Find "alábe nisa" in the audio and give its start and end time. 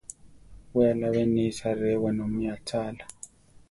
0.91-1.69